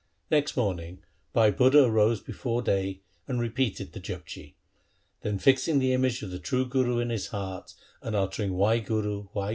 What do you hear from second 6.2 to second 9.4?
of the true Guru in his heart and uttering' Wahguru